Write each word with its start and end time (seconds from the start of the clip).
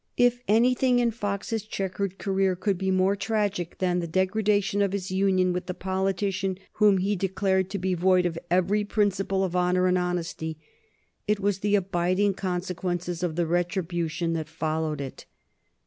If 0.17 0.41
anything 0.47 0.97
in 0.97 1.11
Fox's 1.11 1.61
checkered 1.61 2.17
career 2.17 2.55
could 2.55 2.75
be 2.75 2.89
more 2.89 3.15
tragic 3.15 3.77
than 3.77 3.99
the 3.99 4.07
degradation 4.07 4.81
of 4.81 4.93
his 4.93 5.11
union 5.11 5.53
with 5.53 5.67
the 5.67 5.75
politician 5.75 6.57
whom 6.73 6.97
he 6.97 7.15
declared 7.15 7.69
to 7.69 7.77
be 7.77 7.93
void 7.93 8.25
of 8.25 8.35
every 8.49 8.83
principle 8.83 9.43
of 9.43 9.55
honor 9.55 9.85
and 9.85 9.99
honesty, 9.99 10.57
it 11.27 11.39
was 11.39 11.59
the 11.59 11.75
abiding 11.75 12.33
consequences 12.33 13.21
of 13.21 13.35
the 13.35 13.45
retribution 13.45 14.33
that 14.33 14.49
followed 14.49 15.01
it. 15.01 15.27